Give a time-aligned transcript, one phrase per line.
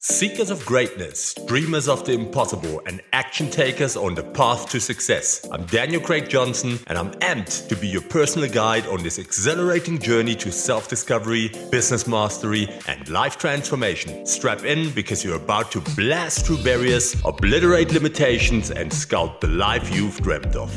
[0.00, 5.44] Seekers of greatness, dreamers of the impossible, and action takers on the path to success.
[5.50, 9.98] I'm Daniel Craig Johnson, and I'm amped to be your personal guide on this exhilarating
[9.98, 14.24] journey to self discovery, business mastery, and life transformation.
[14.24, 19.92] Strap in because you're about to blast through barriers, obliterate limitations, and sculpt the life
[19.92, 20.72] you've dreamt of.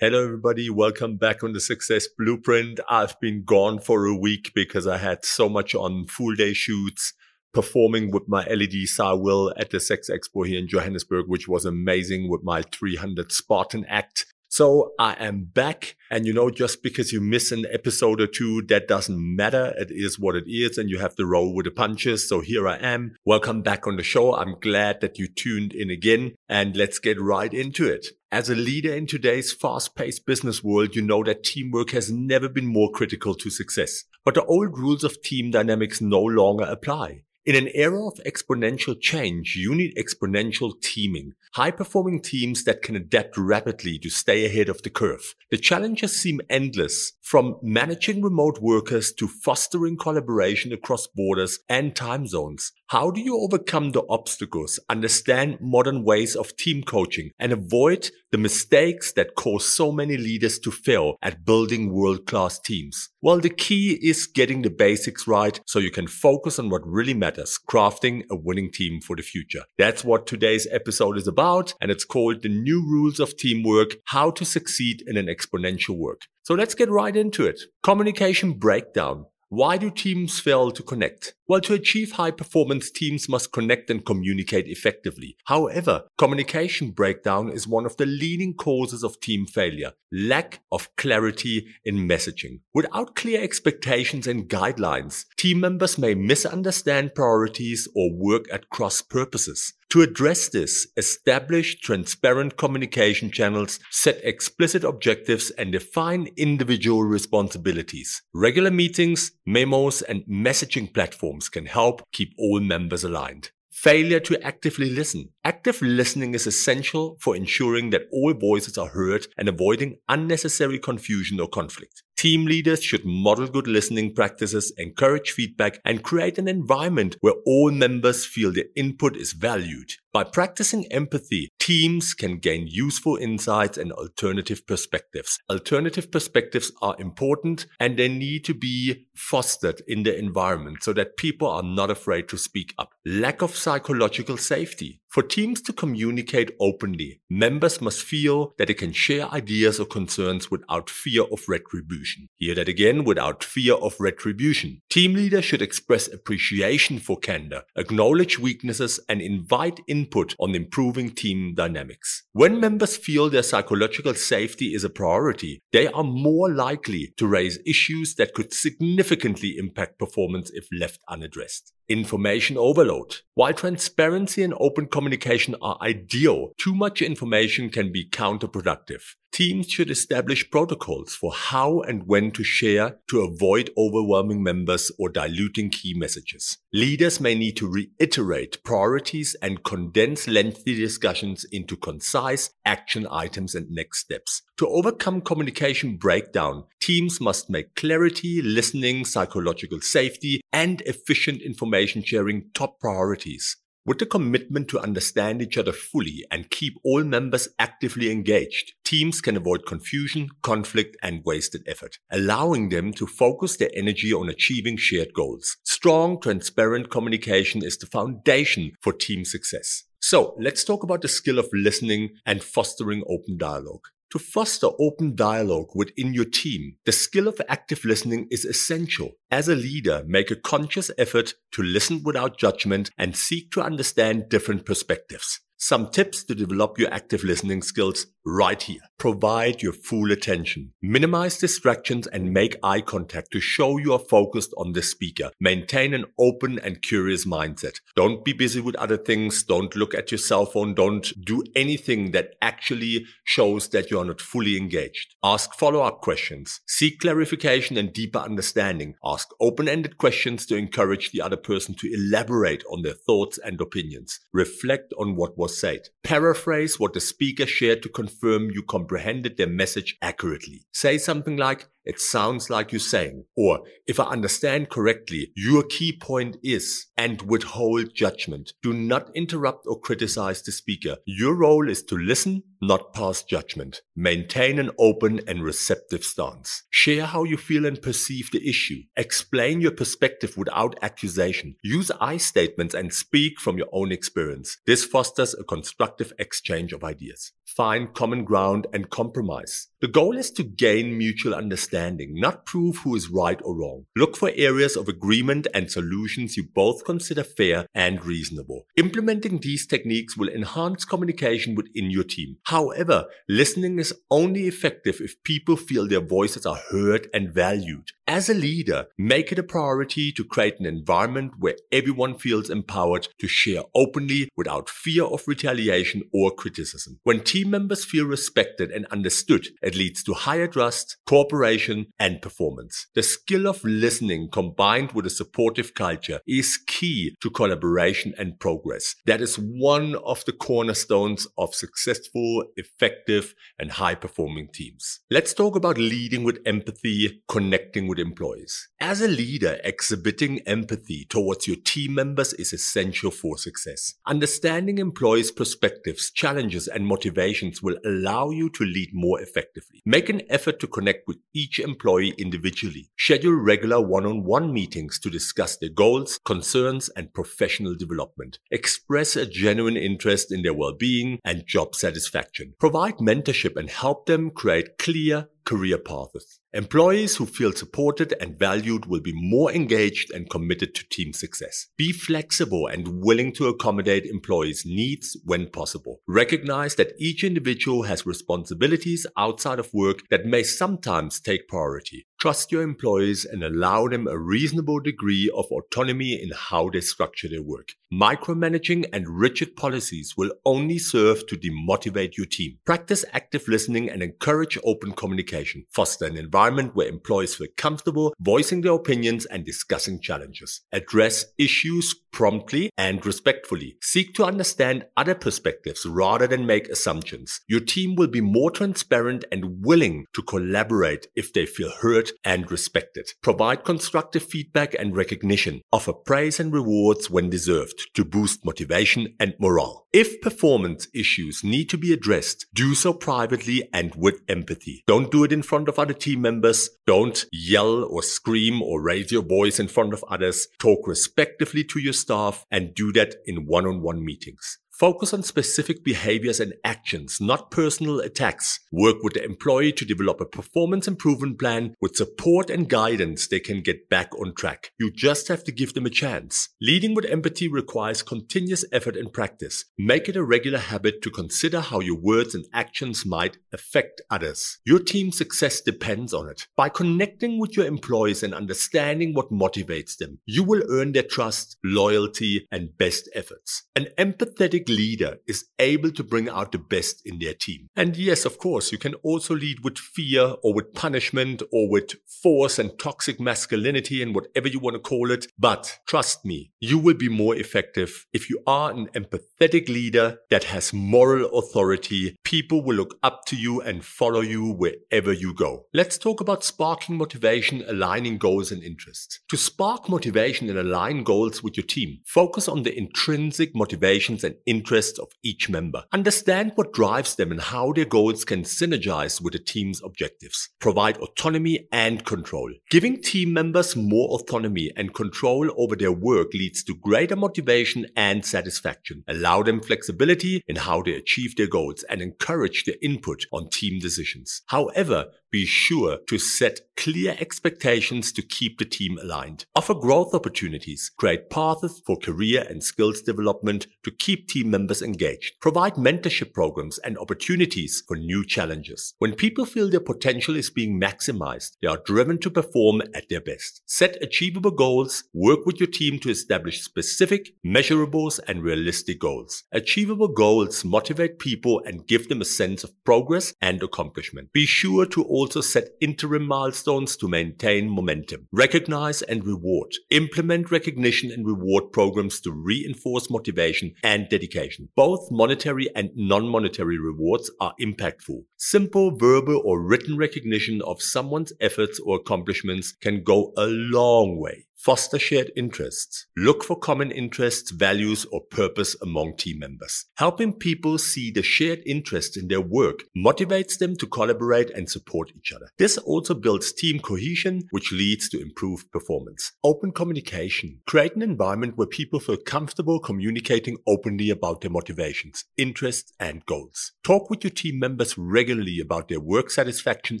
[0.00, 0.68] Hello, everybody.
[0.68, 2.80] Welcome back on the Success Blueprint.
[2.90, 7.12] I've been gone for a week because I had so much on full day shoots,
[7.52, 12.42] performing with my LED Will at the Sexpo here in Johannesburg, which was amazing with
[12.42, 14.26] my 300 Spartan act.
[14.48, 15.96] So I am back.
[16.10, 19.74] And you know, just because you miss an episode or two, that doesn't matter.
[19.76, 20.76] It is what it is.
[20.76, 22.28] And you have to roll with the punches.
[22.28, 23.16] So here I am.
[23.24, 24.34] Welcome back on the show.
[24.34, 28.06] I'm glad that you tuned in again and let's get right into it.
[28.34, 32.48] As a leader in today's fast paced business world, you know that teamwork has never
[32.48, 34.06] been more critical to success.
[34.24, 37.22] But the old rules of team dynamics no longer apply.
[37.46, 42.96] In an era of exponential change, you need exponential teaming, high performing teams that can
[42.96, 45.34] adapt rapidly to stay ahead of the curve.
[45.50, 52.26] The challenges seem endless, from managing remote workers to fostering collaboration across borders and time
[52.26, 52.72] zones.
[52.86, 58.38] How do you overcome the obstacles, understand modern ways of team coaching, and avoid the
[58.38, 63.10] mistakes that cause so many leaders to fail at building world class teams?
[63.24, 67.14] Well, the key is getting the basics right so you can focus on what really
[67.14, 69.62] matters, crafting a winning team for the future.
[69.78, 74.30] That's what today's episode is about, and it's called The New Rules of Teamwork How
[74.32, 76.24] to Succeed in an Exponential World.
[76.42, 77.62] So let's get right into it.
[77.82, 79.24] Communication breakdown.
[79.54, 81.34] Why do teams fail to connect?
[81.46, 85.36] Well, to achieve high performance, teams must connect and communicate effectively.
[85.44, 89.92] However, communication breakdown is one of the leading causes of team failure.
[90.10, 92.62] Lack of clarity in messaging.
[92.74, 99.74] Without clear expectations and guidelines, team members may misunderstand priorities or work at cross purposes.
[99.90, 108.22] To address this, establish transparent communication channels, set explicit objectives, and define individual responsibilities.
[108.34, 113.50] Regular meetings, memos, and messaging platforms can help keep all members aligned.
[113.70, 115.30] Failure to actively listen.
[115.44, 121.40] Active listening is essential for ensuring that all voices are heard and avoiding unnecessary confusion
[121.40, 122.02] or conflict.
[122.24, 127.70] Team leaders should model good listening practices, encourage feedback, and create an environment where all
[127.70, 129.90] members feel their input is valued.
[130.10, 135.38] By practicing empathy, teams can gain useful insights and alternative perspectives.
[135.50, 141.18] Alternative perspectives are important and they need to be fostered in the environment so that
[141.18, 142.94] people are not afraid to speak up.
[143.04, 145.02] Lack of psychological safety.
[145.14, 150.50] For teams to communicate openly, members must feel that they can share ideas or concerns
[150.50, 152.26] without fear of retribution.
[152.34, 154.82] Hear that again, without fear of retribution.
[154.90, 161.54] Team leaders should express appreciation for candor, acknowledge weaknesses, and invite input on improving team
[161.54, 162.24] dynamics.
[162.32, 167.60] When members feel their psychological safety is a priority, they are more likely to raise
[167.64, 171.72] issues that could significantly impact performance if left unaddressed.
[171.88, 173.16] Information overload.
[173.34, 179.02] While transparency and open communication are ideal, too much information can be counterproductive.
[179.34, 185.08] Teams should establish protocols for how and when to share to avoid overwhelming members or
[185.08, 186.58] diluting key messages.
[186.72, 193.68] Leaders may need to reiterate priorities and condense lengthy discussions into concise action items and
[193.72, 194.42] next steps.
[194.58, 202.50] To overcome communication breakdown, teams must make clarity, listening, psychological safety, and efficient information sharing
[202.54, 203.56] top priorities.
[203.86, 209.20] With the commitment to understand each other fully and keep all members actively engaged, teams
[209.20, 214.78] can avoid confusion, conflict, and wasted effort, allowing them to focus their energy on achieving
[214.78, 215.58] shared goals.
[215.64, 219.84] Strong, transparent communication is the foundation for team success.
[220.00, 223.88] So let's talk about the skill of listening and fostering open dialogue.
[224.14, 229.10] To foster open dialogue within your team, the skill of active listening is essential.
[229.28, 234.28] As a leader, make a conscious effort to listen without judgment and seek to understand
[234.28, 235.40] different perspectives.
[235.66, 238.80] Some tips to develop your active listening skills right here.
[238.98, 240.72] Provide your full attention.
[240.82, 245.30] Minimize distractions and make eye contact to show you are focused on the speaker.
[245.40, 247.80] Maintain an open and curious mindset.
[247.96, 249.42] Don't be busy with other things.
[249.42, 250.74] Don't look at your cell phone.
[250.74, 255.14] Don't do anything that actually shows that you are not fully engaged.
[255.22, 256.60] Ask follow-up questions.
[256.66, 258.96] Seek clarification and deeper understanding.
[259.02, 264.20] Ask open-ended questions to encourage the other person to elaborate on their thoughts and opinions.
[264.32, 265.88] Reflect on what was said.
[266.02, 270.66] Paraphrase what the speaker shared to confirm you comprehended their message accurately.
[270.72, 273.24] Say something like, it sounds like you're saying.
[273.36, 278.52] Or if I understand correctly, your key point is, and withhold judgment.
[278.62, 280.96] Do not interrupt or criticize the speaker.
[281.04, 283.82] Your role is to listen, not pass judgment.
[283.94, 286.62] Maintain an open and receptive stance.
[286.70, 288.82] Share how you feel and perceive the issue.
[288.96, 291.56] Explain your perspective without accusation.
[291.62, 294.58] Use I statements and speak from your own experience.
[294.66, 297.32] This fosters a constructive exchange of ideas.
[297.44, 299.68] Find common ground and compromise.
[299.80, 303.86] The goal is to gain mutual understanding, not prove who is right or wrong.
[303.96, 308.66] Look for areas of agreement and solutions you both consider fair and reasonable.
[308.76, 312.36] Implementing these techniques will enhance communication within your team.
[312.44, 317.90] However, listening is only effective if people feel their voices are heard and valued.
[318.06, 323.08] As a leader, make it a priority to create an environment where everyone feels empowered
[323.18, 327.00] to share openly without fear of retaliation or criticism.
[327.04, 332.88] When team members feel respected and understood, it leads to higher trust, cooperation, and performance.
[332.94, 338.96] The skill of listening combined with a supportive culture is key to collaboration and progress.
[339.06, 345.00] That is one of the cornerstones of successful, effective, and high performing teams.
[345.10, 348.68] Let's talk about leading with empathy, connecting with with employees.
[348.80, 353.94] As a leader, exhibiting empathy towards your team members is essential for success.
[354.06, 359.80] Understanding employees' perspectives, challenges, and motivations will allow you to lead more effectively.
[359.86, 362.90] Make an effort to connect with each employee individually.
[362.98, 368.38] Schedule regular one-on-one meetings to discuss their goals, concerns, and professional development.
[368.50, 372.54] Express a genuine interest in their well-being and job satisfaction.
[372.58, 376.40] Provide mentorship and help them create clear, career paths.
[376.56, 381.66] Employees who feel supported and valued will be more engaged and committed to team success.
[381.76, 386.00] Be flexible and willing to accommodate employees' needs when possible.
[386.06, 392.06] Recognize that each individual has responsibilities outside of work that may sometimes take priority.
[392.20, 397.28] Trust your employees and allow them a reasonable degree of autonomy in how they structure
[397.28, 397.72] their work.
[397.94, 402.58] Micromanaging and rigid policies will only serve to demotivate your team.
[402.64, 405.64] Practice active listening and encourage open communication.
[405.70, 410.62] Foster an environment where employees feel comfortable voicing their opinions and discussing challenges.
[410.72, 413.76] Address issues promptly and respectfully.
[413.80, 417.42] Seek to understand other perspectives rather than make assumptions.
[417.46, 422.50] Your team will be more transparent and willing to collaborate if they feel heard and
[422.50, 423.10] respected.
[423.22, 425.60] Provide constructive feedback and recognition.
[425.72, 429.86] Offer praise and rewards when deserved to boost motivation and morale.
[429.92, 434.82] If performance issues need to be addressed, do so privately and with empathy.
[434.86, 436.70] Don't do it in front of other team members.
[436.86, 440.48] Don't yell or scream or raise your voice in front of others.
[440.58, 444.58] Talk respectfully to your staff and do that in one-on-one meetings.
[444.78, 448.58] Focus on specific behaviors and actions, not personal attacks.
[448.72, 453.38] Work with the employee to develop a performance improvement plan with support and guidance they
[453.38, 454.72] can get back on track.
[454.80, 456.48] You just have to give them a chance.
[456.60, 459.64] Leading with empathy requires continuous effort and practice.
[459.78, 464.58] Make it a regular habit to consider how your words and actions might affect others.
[464.66, 466.48] Your team's success depends on it.
[466.56, 471.58] By connecting with your employees and understanding what motivates them, you will earn their trust,
[471.62, 473.62] loyalty, and best efforts.
[473.76, 477.68] An empathetic leader is able to bring out the best in their team.
[477.76, 481.94] And yes, of course, you can also lead with fear or with punishment or with
[482.22, 485.26] force and toxic masculinity and whatever you want to call it.
[485.38, 490.44] But trust me, you will be more effective if you are an empathetic leader that
[490.44, 492.16] has moral authority.
[492.24, 495.66] People will look up to you and follow you wherever you go.
[495.72, 499.20] Let's talk about sparking motivation, aligning goals and interests.
[499.28, 504.36] To spark motivation and align goals with your team, focus on the intrinsic motivations and
[504.46, 505.84] interests of each member.
[505.92, 510.50] Understand what drives them and how their goals can synergize with the team's objectives.
[510.60, 512.52] Provide autonomy and control.
[512.70, 518.24] Giving team members more autonomy and control over their work leads to greater motivation and
[518.24, 519.04] satisfaction.
[519.08, 523.80] Allow them flexibility in how they achieve their goals and encourage their input on team
[523.80, 524.42] decisions.
[524.46, 529.46] However, be sure to set clear expectations to keep the team aligned.
[529.56, 530.92] Offer growth opportunities.
[530.96, 535.32] Create paths for career and skills development to keep team members engaged.
[535.40, 538.94] Provide mentorship programs and opportunities for new challenges.
[538.98, 543.20] When people feel their potential is being maximized, they are driven to perform at their
[543.20, 543.62] best.
[543.66, 545.02] Set achievable goals.
[545.12, 549.42] Work with your team to establish specific, measurables, and realistic goals.
[549.50, 554.32] Achievable goals motivate people and give them a sense of progress and accomplishment.
[554.32, 558.28] Be sure to also also set interim milestones to maintain momentum.
[558.30, 559.72] Recognize and reward.
[559.88, 564.68] Implement recognition and reward programs to reinforce motivation and dedication.
[564.76, 568.24] Both monetary and non-monetary rewards are impactful.
[568.36, 574.44] Simple verbal or written recognition of someone's efforts or accomplishments can go a long way.
[574.64, 576.06] Foster shared interests.
[576.16, 579.84] Look for common interests, values, or purpose among team members.
[579.96, 585.12] Helping people see the shared interest in their work motivates them to collaborate and support
[585.14, 585.50] each other.
[585.58, 589.32] This also builds team cohesion, which leads to improved performance.
[589.44, 590.60] Open communication.
[590.66, 596.72] Create an environment where people feel comfortable communicating openly about their motivations, interests, and goals.
[596.82, 600.00] Talk with your team members regularly about their work satisfaction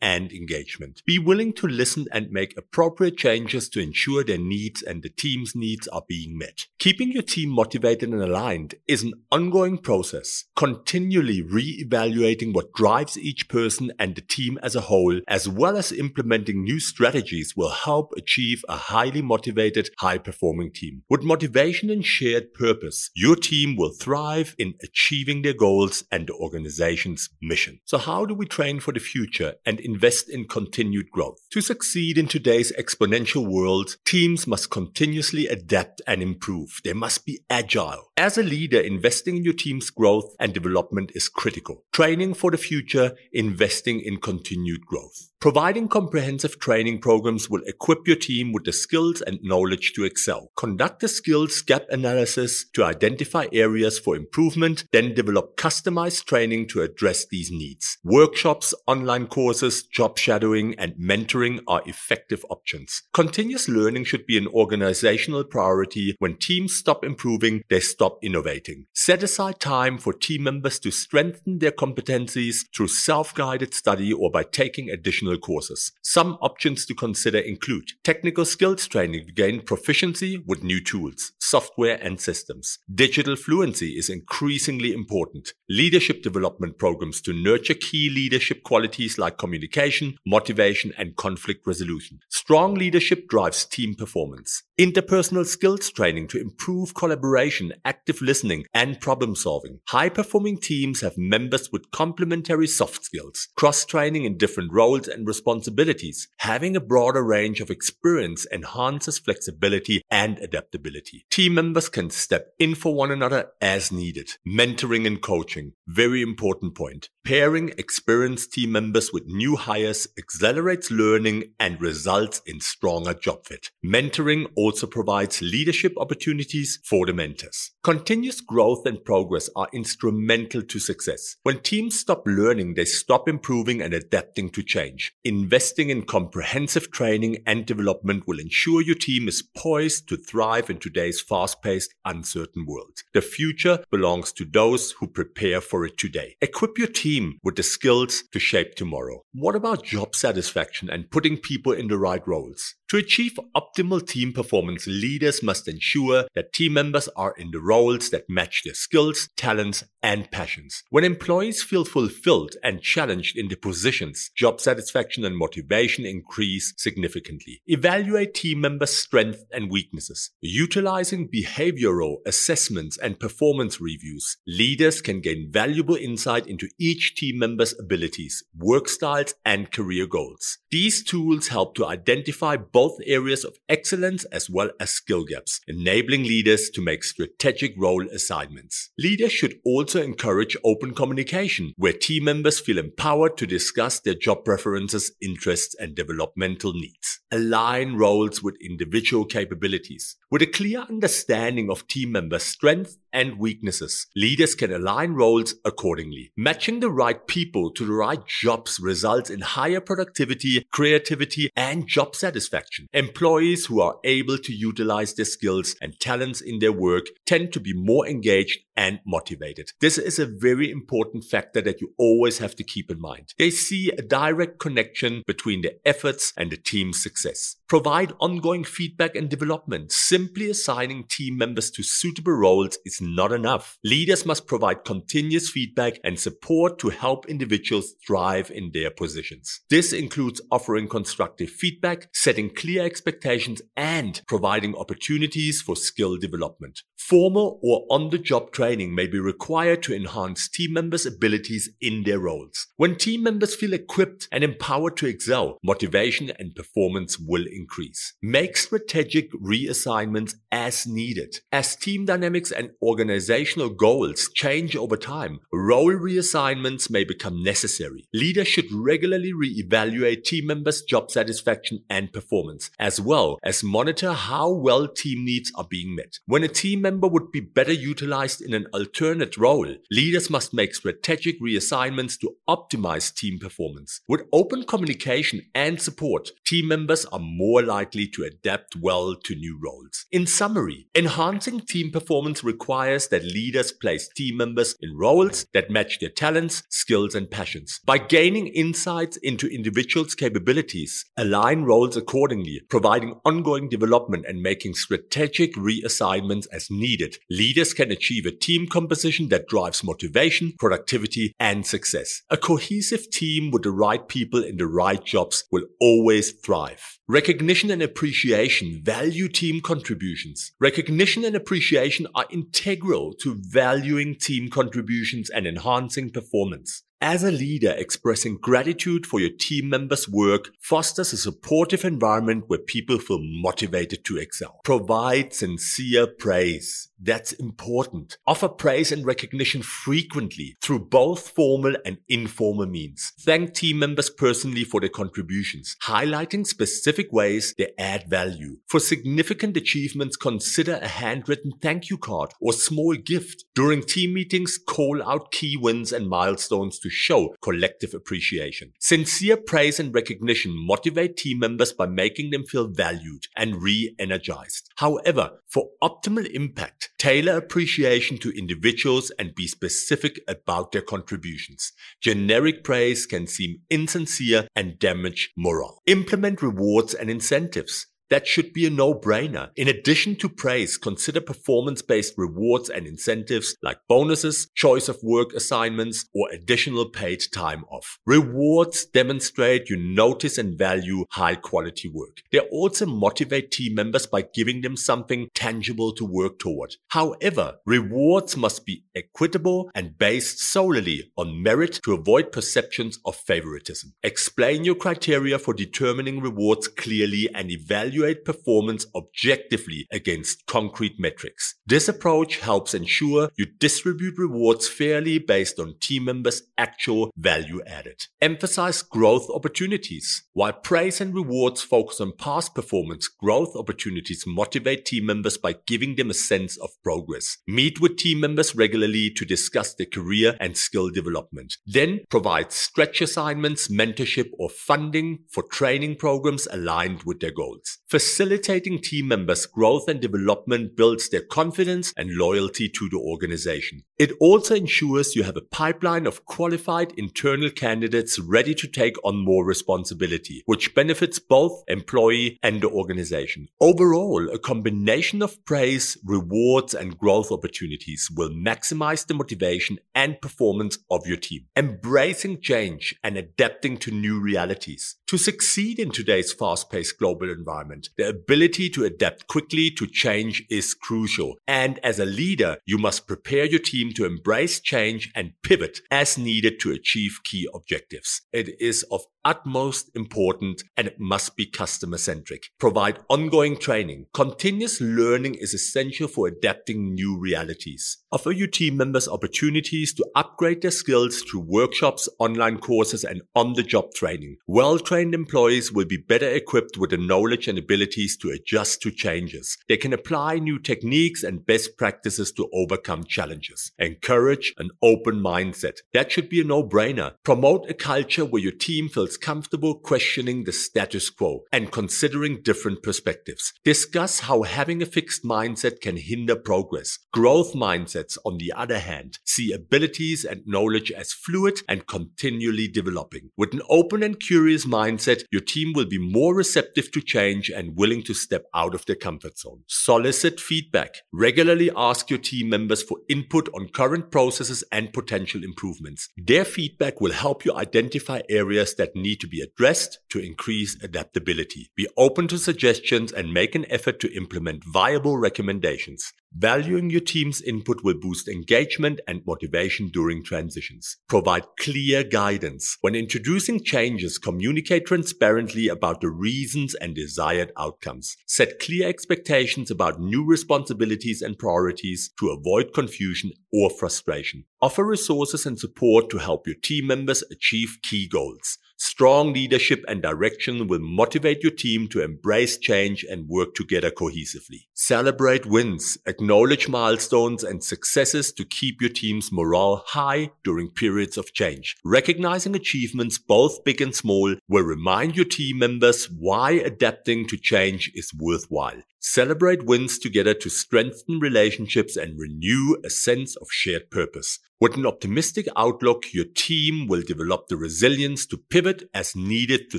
[0.00, 1.02] and engagement.
[1.04, 5.54] Be willing to listen and make appropriate changes to ensure their needs and the team's
[5.54, 6.66] needs are being met.
[6.78, 13.48] Keeping your team motivated and aligned is an ongoing process, continually re-evaluating what drives each
[13.48, 18.12] person and the team as a whole, as well as implementing new strategies will help
[18.16, 21.02] achieve a highly motivated, high performing team.
[21.08, 26.34] With motivation and shared purpose, your team will thrive in achieving their goals and the
[26.34, 27.80] organization's mission.
[27.84, 31.38] So how do we train for the future and invest in continued growth?
[31.50, 36.80] To succeed in today's exponential world, teams teams must continuously adapt and improve.
[36.82, 38.10] They must be agile.
[38.16, 41.84] As a leader, investing in your team's growth and development is critical.
[41.92, 45.30] Training for the future, investing in continued growth.
[45.44, 50.50] Providing comprehensive training programs will equip your team with the skills and knowledge to excel.
[50.56, 56.80] Conduct a skills gap analysis to identify areas for improvement, then develop customized training to
[56.80, 57.98] address these needs.
[58.02, 63.02] Workshops, online courses, job shadowing, and mentoring are effective options.
[63.12, 66.14] Continuous learning should be an organizational priority.
[66.20, 68.86] When teams stop improving, they stop innovating.
[68.94, 74.44] Set aside time for team members to strengthen their competencies through self-guided study or by
[74.44, 75.90] taking additional courses.
[76.00, 81.98] Some options to consider include technical skills training to gain proficiency with new tools, software
[82.00, 82.78] and systems.
[82.94, 85.54] Digital fluency is increasingly important.
[85.68, 92.20] Leadership development programs to nurture key leadership qualities like communication, motivation and conflict resolution.
[92.28, 94.62] Strong leadership drives team performance performance.
[94.76, 99.78] Interpersonal skills training to improve collaboration, active listening, and problem solving.
[99.86, 105.28] High performing teams have members with complementary soft skills, cross training in different roles and
[105.28, 106.26] responsibilities.
[106.38, 111.24] Having a broader range of experience enhances flexibility and adaptability.
[111.30, 114.30] Team members can step in for one another as needed.
[114.44, 115.74] Mentoring and coaching.
[115.86, 117.10] Very important point.
[117.24, 123.70] Pairing experienced team members with new hires accelerates learning and results in stronger job fit.
[123.86, 127.72] Mentoring also provides leadership opportunities for the mentors.
[127.82, 131.36] Continuous growth and progress are instrumental to success.
[131.42, 135.12] When teams stop learning, they stop improving and adapting to change.
[135.22, 140.78] Investing in comprehensive training and development will ensure your team is poised to thrive in
[140.78, 143.02] today's fast-paced, uncertain world.
[143.12, 146.36] The future belongs to those who prepare for it today.
[146.40, 149.24] Equip your team with the skills to shape tomorrow.
[149.34, 152.76] What about job satisfaction and putting people in the right roles?
[152.90, 154.53] To achieve optimal team performance,
[154.86, 159.84] leaders must ensure that team members are in the roles that match their skills, talents,
[160.02, 160.82] and passions.
[160.90, 167.62] When employees feel fulfilled and challenged in their positions, job satisfaction and motivation increase significantly.
[167.66, 170.30] Evaluate team members' strengths and weaknesses.
[170.42, 177.74] Utilizing behavioral assessments and performance reviews, leaders can gain valuable insight into each team member's
[177.78, 180.58] abilities, work styles, and career goals.
[180.70, 186.24] These tools help to identify both areas of excellence as well as skill gaps, enabling
[186.24, 188.90] leaders to make strategic role assignments.
[188.98, 194.44] Leaders should also encourage open communication, where team members feel empowered to discuss their job
[194.44, 197.20] preferences, interests, and developmental needs.
[197.30, 200.16] Align roles with individual capabilities.
[200.30, 206.32] With a clear understanding of team members' strengths and weaknesses, leaders can align roles accordingly.
[206.36, 212.14] Matching the right people to the right jobs results in higher productivity, creativity, and job
[212.14, 212.88] satisfaction.
[212.92, 217.60] Employees who are able to utilize their skills and talents in their work tend to
[217.60, 219.70] be more engaged and motivated.
[219.80, 223.34] This is a very important factor that you always have to keep in mind.
[223.38, 227.56] They see a direct connection between their efforts and the team's success.
[227.68, 229.90] Provide ongoing feedback and development.
[229.92, 233.78] Simply assigning team members to suitable roles is not enough.
[233.84, 239.60] Leaders must provide continuous feedback and support to help individuals thrive in their positions.
[239.70, 246.82] This includes offering constructive feedback, setting clear expectations, and providing opportunities for skill development.
[247.06, 252.04] Formal or on the job training may be required to enhance team members' abilities in
[252.04, 252.68] their roles.
[252.76, 258.14] When team members feel equipped and empowered to excel, motivation and performance will increase.
[258.22, 261.40] Make strategic reassignments as needed.
[261.52, 268.08] As team dynamics and organizational goals change over time, role reassignments may become necessary.
[268.14, 274.50] Leaders should regularly re-evaluate team members' job satisfaction and performance, as well as monitor how
[274.50, 276.18] well team needs are being met.
[276.24, 280.74] When a team member would be better utilized in an alternate role, leaders must make
[280.74, 284.00] strategic reassignments to optimize team performance.
[284.08, 289.58] With open communication and support, team members are more likely to adapt well to new
[289.62, 290.06] roles.
[290.12, 295.98] In summary, enhancing team performance requires that leaders place team members in roles that match
[295.98, 297.80] their talents, skills, and passions.
[297.84, 305.54] By gaining insights into individuals' capabilities, align roles accordingly, providing ongoing development and making strategic
[305.54, 306.83] reassignments as needed,
[307.30, 312.22] leaders can achieve a team composition that drives motivation, productivity, and success.
[312.30, 316.98] A cohesive team with the right people in the right jobs will always thrive.
[317.08, 320.52] Recognition and appreciation value team contributions.
[320.60, 326.82] Recognition and appreciation are integral to valuing team contributions and enhancing performance.
[327.06, 332.58] As a leader, expressing gratitude for your team members' work fosters a supportive environment where
[332.58, 334.58] people feel motivated to excel.
[334.64, 336.88] Provide sincere praise.
[336.98, 338.16] That's important.
[338.26, 343.12] Offer praise and recognition frequently through both formal and informal means.
[343.20, 348.56] Thank team members personally for their contributions, highlighting specific ways they add value.
[348.66, 353.44] For significant achievements, consider a handwritten thank you card or small gift.
[353.54, 358.72] During team meetings, call out key wins and milestones to show collective appreciation.
[358.78, 364.70] Sincere praise and recognition motivate team members by making them feel valued and re-energized.
[364.76, 371.72] However, for optimal impact, tailor appreciation to individuals and be specific about their contributions.
[372.00, 375.80] Generic praise can seem insincere and damage morale.
[375.86, 377.86] Implement rewards and incentives.
[378.14, 379.50] That should be a no-brainer.
[379.56, 386.08] In addition to praise, consider performance-based rewards and incentives like bonuses, choice of work assignments,
[386.14, 387.98] or additional paid time off.
[388.06, 392.22] Rewards demonstrate you notice and value high quality work.
[392.30, 396.76] They also motivate team members by giving them something tangible to work toward.
[396.90, 403.92] However, rewards must be equitable and based solely on merit to avoid perceptions of favoritism.
[404.04, 411.54] Explain your criteria for determining rewards clearly and evaluate evaluate performance objectively against concrete metrics.
[411.66, 418.02] This approach helps ensure you distribute rewards fairly based on team members' actual value added.
[418.20, 420.24] Emphasize growth opportunities.
[420.32, 425.96] While praise and rewards focus on past performance, growth opportunities motivate team members by giving
[425.96, 427.38] them a sense of progress.
[427.46, 431.56] Meet with team members regularly to discuss their career and skill development.
[431.66, 437.78] Then provide stretch assignments, mentorship, or funding for training programs aligned with their goals.
[437.94, 443.84] Facilitating team members' growth and development builds their confidence and loyalty to the organization.
[443.96, 449.24] It also ensures you have a pipeline of qualified internal candidates ready to take on
[449.24, 453.48] more responsibility, which benefits both employee and the organization.
[453.60, 460.76] Overall, a combination of praise, rewards, and growth opportunities will maximize the motivation and performance
[460.90, 461.46] of your team.
[461.56, 464.96] Embracing change and adapting to new realities.
[465.06, 470.74] To succeed in today's fast-paced global environment, the ability to adapt quickly to change is
[470.74, 471.36] crucial.
[471.46, 476.16] And as a leader, you must prepare your team to embrace change and pivot as
[476.16, 478.22] needed to achieve key objectives.
[478.32, 482.50] It is of utmost important and it must be customer centric.
[482.58, 484.06] Provide ongoing training.
[484.12, 487.98] Continuous learning is essential for adapting new realities.
[488.12, 493.54] Offer your team members opportunities to upgrade their skills through workshops, online courses, and on
[493.54, 494.36] the job training.
[494.46, 498.90] Well trained employees will be better equipped with the knowledge and abilities to adjust to
[498.90, 499.58] changes.
[499.68, 503.72] They can apply new techniques and best practices to overcome challenges.
[503.78, 505.78] Encourage an open mindset.
[505.92, 507.14] That should be a no brainer.
[507.24, 512.82] Promote a culture where your team feels comfortable questioning the status quo and considering different
[512.82, 513.52] perspectives.
[513.64, 516.98] Discuss how having a fixed mindset can hinder progress.
[517.12, 523.30] Growth mindsets, on the other hand, see abilities and knowledge as fluid and continually developing.
[523.36, 527.76] With an open and curious mindset, your team will be more receptive to change and
[527.76, 529.62] willing to step out of their comfort zone.
[529.66, 530.96] Solicit feedback.
[531.12, 536.08] Regularly ask your team members for input on current processes and potential improvements.
[536.16, 541.70] Their feedback will help you identify areas that need to be addressed to increase adaptability.
[541.76, 546.12] Be open to suggestions and make an effort to implement viable recommendations.
[546.36, 550.96] Valuing your team's input will boost engagement and motivation during transitions.
[551.08, 552.76] Provide clear guidance.
[552.80, 558.16] When introducing changes, communicate transparently about the reasons and desired outcomes.
[558.26, 564.44] Set clear expectations about new responsibilities and priorities to avoid confusion or frustration.
[564.60, 568.58] Offer resources and support to help your team members achieve key goals.
[568.76, 574.66] Strong leadership and direction will motivate your team to embrace change and work together cohesively.
[574.74, 581.32] Celebrate wins, acknowledge milestones and successes to keep your team's morale high during periods of
[581.32, 581.76] change.
[581.84, 587.90] Recognizing achievements, both big and small, will remind your team members why adapting to change
[587.94, 588.82] is worthwhile.
[589.06, 594.38] Celebrate wins together to strengthen relationships and renew a sense of shared purpose.
[594.62, 599.78] With an optimistic outlook, your team will develop the resilience to pivot as needed to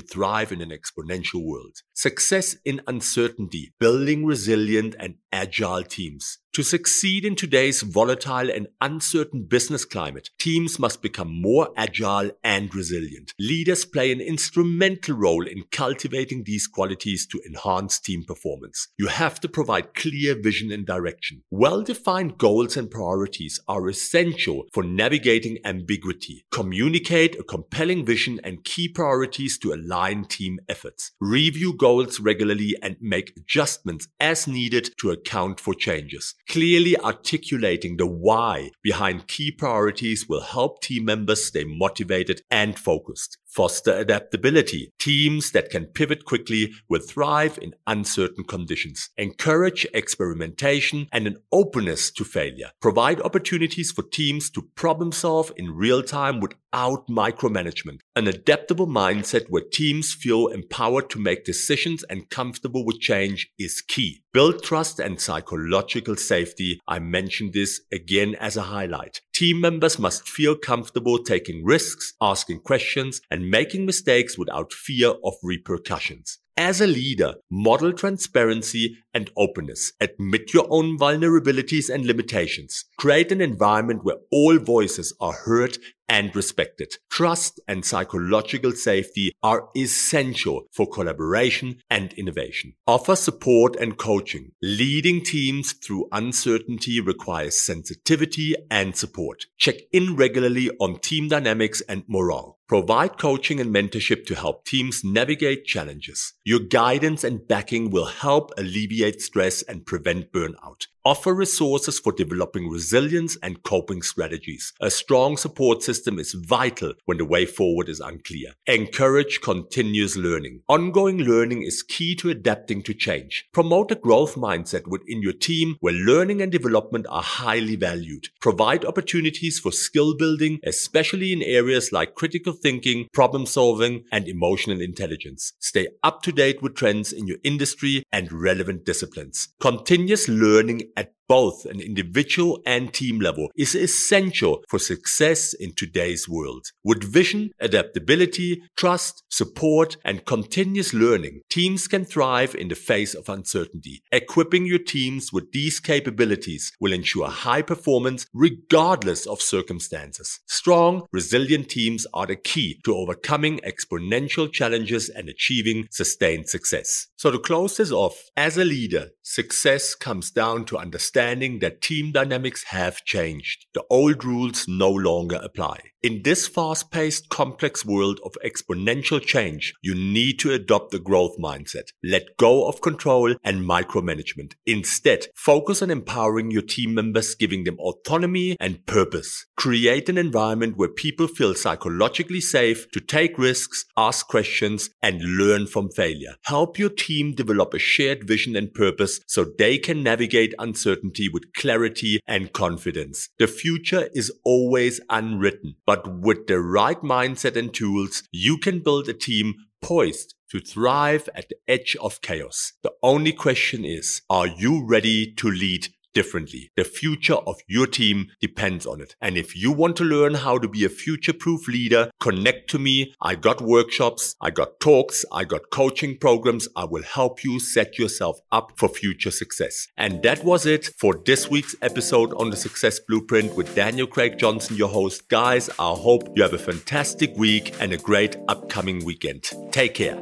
[0.00, 1.78] thrive in an exponential world.
[1.92, 6.38] Success in uncertainty, building resilient and agile teams.
[6.56, 12.74] To succeed in today's volatile and uncertain business climate, teams must become more agile and
[12.74, 13.34] resilient.
[13.38, 18.88] Leaders play an instrumental role in cultivating these qualities to enhance team performance.
[18.98, 21.42] You have to provide clear vision and direction.
[21.50, 26.46] Well-defined goals and priorities are essential for navigating ambiguity.
[26.50, 31.12] Communicate a compelling vision and key priorities to align team efforts.
[31.20, 36.34] Review goals regularly and make adjustments as needed to account for changes.
[36.48, 43.38] Clearly articulating the why behind key priorities will help team members stay motivated and focused.
[43.56, 44.92] Foster adaptability.
[44.98, 49.08] Teams that can pivot quickly will thrive in uncertain conditions.
[49.16, 52.72] Encourage experimentation and an openness to failure.
[52.82, 58.00] Provide opportunities for teams to problem solve in real time without micromanagement.
[58.14, 63.80] An adaptable mindset where teams feel empowered to make decisions and comfortable with change is
[63.80, 64.20] key.
[64.34, 66.78] Build trust and psychological safety.
[66.86, 69.22] I mentioned this again as a highlight.
[69.36, 75.34] Team members must feel comfortable taking risks, asking questions, and making mistakes without fear of
[75.42, 76.38] repercussions.
[76.56, 79.92] As a leader, model transparency and openness.
[80.00, 82.86] Admit your own vulnerabilities and limitations.
[82.96, 85.76] Create an environment where all voices are heard
[86.08, 86.96] and respected.
[87.10, 92.74] Trust and psychological safety are essential for collaboration and innovation.
[92.86, 94.52] Offer support and coaching.
[94.62, 99.46] Leading teams through uncertainty requires sensitivity and support.
[99.58, 102.58] Check in regularly on team dynamics and morale.
[102.68, 106.32] Provide coaching and mentorship to help teams navigate challenges.
[106.44, 110.88] Your guidance and backing will help alleviate stress and prevent burnout.
[111.04, 114.72] Offer resources for developing resilience and coping strategies.
[114.80, 118.52] A strong support system is vital when the way forward is unclear.
[118.66, 120.62] Encourage continuous learning.
[120.68, 123.48] Ongoing learning is key to adapting to change.
[123.52, 128.28] Promote a growth mindset within your team where learning and development are highly valued.
[128.40, 134.80] Provide opportunities for skill building, especially in areas like critical thinking, problem solving, and emotional
[134.80, 135.52] intelligence.
[135.58, 139.48] Stay up to date with trends in your industry and relevant disciplines.
[139.60, 146.28] Continuous learning at both an individual and team level is essential for success in today's
[146.28, 146.66] world.
[146.84, 153.28] With vision, adaptability, trust, support, and continuous learning, teams can thrive in the face of
[153.28, 154.02] uncertainty.
[154.12, 160.40] Equipping your teams with these capabilities will ensure high performance regardless of circumstances.
[160.46, 167.08] Strong, resilient teams are the key to overcoming exponential challenges and achieving sustained success.
[167.16, 172.12] So to close this off, as a leader, success comes down to understanding that team
[172.12, 173.66] dynamics have changed.
[173.74, 175.80] The old rules no longer apply.
[176.06, 181.36] In this fast paced, complex world of exponential change, you need to adopt the growth
[181.36, 181.88] mindset.
[182.04, 184.52] Let go of control and micromanagement.
[184.64, 189.46] Instead, focus on empowering your team members, giving them autonomy and purpose.
[189.56, 195.66] Create an environment where people feel psychologically safe to take risks, ask questions, and learn
[195.66, 196.36] from failure.
[196.44, 201.52] Help your team develop a shared vision and purpose so they can navigate uncertainty with
[201.54, 203.28] clarity and confidence.
[203.38, 209.08] The future is always unwritten, but with the right mindset and tools, you can build
[209.08, 212.72] a team poised to thrive at the edge of chaos.
[212.82, 216.70] The only question is, are you ready to lead differently.
[216.76, 219.14] The future of your team depends on it.
[219.20, 222.78] And if you want to learn how to be a future proof leader, connect to
[222.78, 223.14] me.
[223.20, 226.68] I got workshops, I got talks, I got coaching programs.
[226.74, 229.88] I will help you set yourself up for future success.
[229.98, 234.38] And that was it for this week's episode on the Success Blueprint with Daniel Craig
[234.38, 235.28] Johnson, your host.
[235.28, 239.50] Guys, I hope you have a fantastic week and a great upcoming weekend.
[239.70, 240.18] Take care.